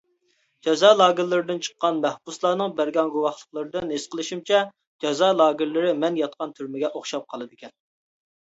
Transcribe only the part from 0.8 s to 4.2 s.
لاگېرلىرىدىن چىققان مەھبۇسلارنىڭ بەرگەن گۇۋاھلىقلىرىدىن ھېس